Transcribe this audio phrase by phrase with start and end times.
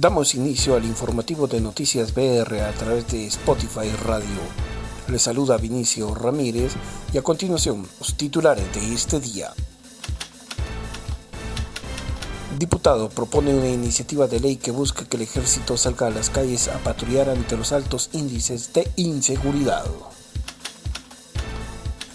[0.00, 4.38] Damos inicio al informativo de Noticias BR a través de Spotify Radio.
[5.08, 6.74] Les saluda Vinicio Ramírez
[7.12, 9.52] y a continuación los titulares de este día.
[12.56, 16.68] Diputado propone una iniciativa de ley que busca que el ejército salga a las calles
[16.68, 19.84] a patrullar ante los altos índices de inseguridad.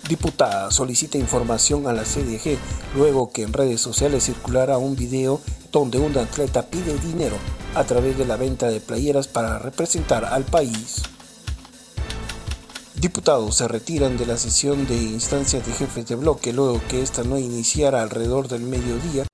[0.07, 2.57] Diputada solicita información a la CDG
[2.95, 5.41] luego que en redes sociales circulara un video
[5.73, 7.35] donde un atleta pide dinero
[7.75, 11.01] a través de la venta de playeras para representar al país.
[12.95, 17.23] Diputados se retiran de la sesión de instancias de jefes de bloque luego que esta
[17.23, 19.25] no iniciara alrededor del mediodía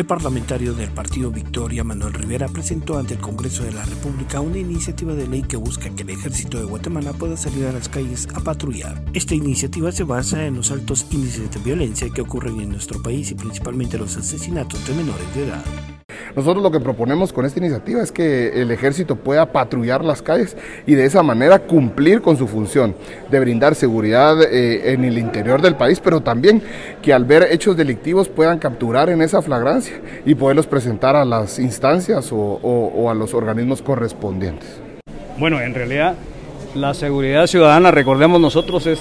[0.00, 4.56] El parlamentario del partido Victoria, Manuel Rivera, presentó ante el Congreso de la República una
[4.56, 8.26] iniciativa de ley que busca que el ejército de Guatemala pueda salir a las calles
[8.32, 9.04] a patrullar.
[9.12, 13.30] Esta iniciativa se basa en los altos índices de violencia que ocurren en nuestro país
[13.30, 15.99] y principalmente los asesinatos de menores de edad.
[16.36, 20.56] Nosotros lo que proponemos con esta iniciativa es que el ejército pueda patrullar las calles
[20.86, 22.94] y de esa manera cumplir con su función
[23.30, 26.62] de brindar seguridad eh, en el interior del país, pero también
[27.02, 31.58] que al ver hechos delictivos puedan capturar en esa flagrancia y poderlos presentar a las
[31.58, 34.80] instancias o, o a los organismos correspondientes.
[35.38, 36.14] Bueno, en realidad
[36.74, 39.00] la seguridad ciudadana, recordemos nosotros, es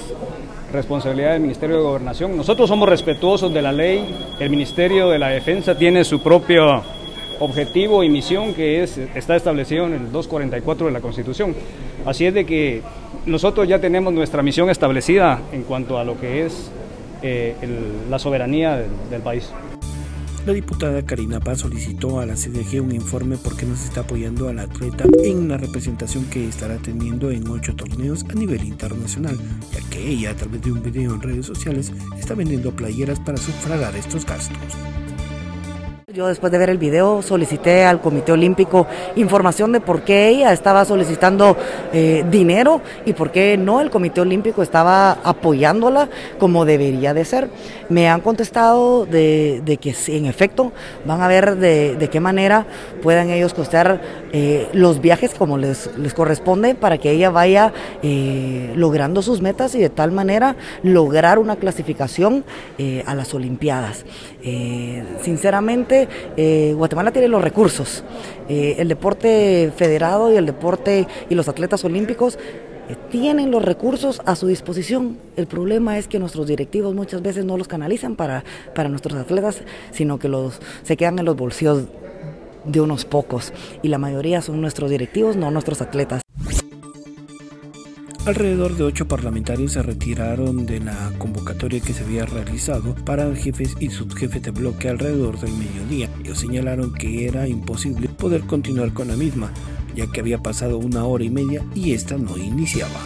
[0.74, 2.36] responsabilidad del Ministerio de Gobernación.
[2.36, 6.84] Nosotros somos respetuosos de la ley, el Ministerio de la Defensa tiene su propio
[7.40, 11.56] objetivo y misión que es, está establecido en el 244 de la Constitución.
[12.06, 12.82] Así es de que
[13.26, 16.72] nosotros ya tenemos nuestra misión establecida en cuanto a lo que es
[17.22, 17.56] eh,
[18.10, 18.78] la soberanía
[19.10, 19.50] del, país.
[20.46, 24.48] La diputada Karina Paz solicitó a la CDG un informe porque no se está apoyando
[24.48, 29.38] al atleta en la representación que estará teniendo en ocho torneos a nivel internacional,
[29.74, 33.38] ya que ella a través de un video en redes sociales está vendiendo playeras para
[33.38, 34.76] sufragar estos gastos.
[36.14, 40.52] Yo después de ver el video solicité al Comité Olímpico información de por qué ella
[40.54, 41.56] estaba solicitando
[41.94, 46.10] eh, dinero y por qué no el Comité Olímpico estaba apoyándola
[46.40, 47.52] como debería de ser.
[47.90, 50.72] Me han contestado de, que en efecto
[51.06, 52.66] van a ver de, qué manera
[53.04, 57.72] puedan ellos costear eh, los viajes como les, les corresponde para que ella vaya
[58.02, 62.46] eh, logrando sus metas y de tal manera lograr una clasificación
[63.06, 64.06] a las Olimpiadas.
[65.22, 65.99] sinceramente,
[66.38, 68.04] eh, Guatemala tiene los recursos.
[68.48, 72.38] Eh, el deporte federado y el deporte y los atletas olímpicos
[72.90, 75.18] eh, tienen los recursos a su disposición.
[75.36, 78.44] El problema es que nuestros directivos muchas veces no los canalizan para,
[78.74, 79.62] para nuestros atletas,
[79.92, 81.84] sino que los, se quedan en los bolsillos
[82.66, 83.54] de unos pocos.
[83.82, 86.22] Y la mayoría son nuestros directivos, no nuestros atletas.
[88.30, 93.76] Alrededor de ocho parlamentarios se retiraron de la convocatoria que se había realizado para jefes
[93.80, 96.10] y subjefes de bloque alrededor del mediodía.
[96.24, 99.52] Ellos señalaron que era imposible poder continuar con la misma,
[99.96, 103.00] ya que había pasado una hora y media y esta no iniciaba.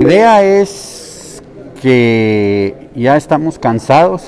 [0.00, 1.40] La idea es
[1.80, 4.24] que ya estamos cansados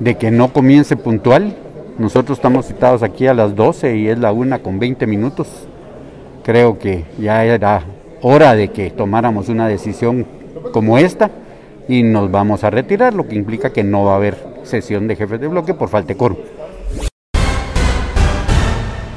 [0.00, 1.56] de que no comience puntual.
[1.98, 5.46] Nosotros estamos citados aquí a las 12 y es la una con 20 minutos.
[6.42, 7.84] Creo que ya era
[8.22, 10.26] hora de que tomáramos una decisión
[10.72, 11.30] como esta
[11.88, 15.16] y nos vamos a retirar, lo que implica que no va a haber sesión de
[15.16, 16.38] jefes de bloque por falta de quórum.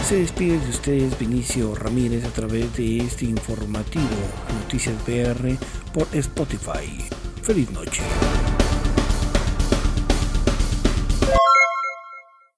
[0.03, 4.05] Se despide de ustedes Vinicio Ramírez a través de este informativo
[4.61, 5.57] Noticias PR
[5.93, 7.03] por Spotify.
[7.41, 8.03] Feliz noche.